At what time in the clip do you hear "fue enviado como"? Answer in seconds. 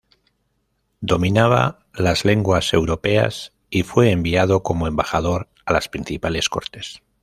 3.83-4.87